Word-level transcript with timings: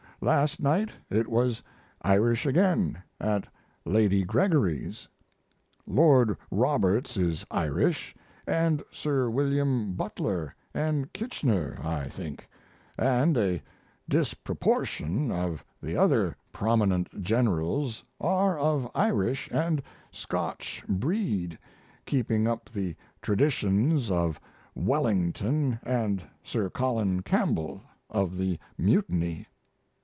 Last 0.23 0.59
night 0.61 0.91
it 1.09 1.27
was 1.27 1.63
Irish 2.03 2.45
again, 2.45 3.01
at 3.19 3.47
Lady 3.85 4.23
Gregory's. 4.23 5.07
Lord 5.87 6.37
Roberts 6.51 7.17
is 7.17 7.43
Irish, 7.49 8.13
& 8.53 8.91
Sir 8.91 9.31
William 9.31 9.93
Butler, 9.93 10.53
& 10.77 11.11
Kitchener, 11.13 11.79
I 11.83 12.07
think, 12.07 12.47
& 12.71 12.99
a 12.99 13.63
disproportion 14.07 15.31
of 15.31 15.65
the 15.81 15.97
other 15.97 16.35
prominent 16.53 17.23
generals 17.23 18.03
are 18.19 18.59
of 18.59 18.91
Irish 18.93 19.49
& 19.81 19.81
Scotch 20.11 20.83
breed 20.87 21.57
keeping 22.05 22.47
up 22.47 22.69
the 22.69 22.95
traditions 23.23 24.11
of 24.11 24.39
Wellington 24.75 25.79
& 26.37 26.43
Sir 26.43 26.69
Colin 26.69 27.23
Campbell, 27.23 27.81
of 28.07 28.37
the 28.37 28.59
Mutiny. 28.77 29.47